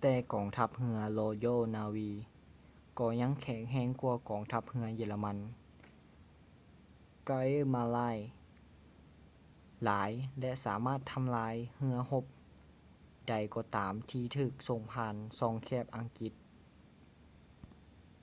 [0.00, 2.10] ແຕ່ກອງທັບເຮືອ royal navy
[2.98, 5.36] ກໍຍັງແຂງແຮງກວ່າກອງທັບເຮືອເຢຍລະມັນ
[7.28, 8.24] kriegsmarine”
[9.84, 10.10] ຫຼາຍ
[10.40, 12.24] ແລະ ສາມາດທຳລາຍເຮືອຮົບ
[13.28, 16.32] ໃດກໍຕາມທີ່ຖືກສົ່ງຜ່ານຊ່ອງແຄບອັງກິດ